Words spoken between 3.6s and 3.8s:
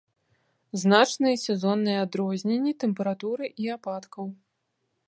і